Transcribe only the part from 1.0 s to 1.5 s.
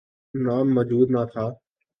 نہ تھا۔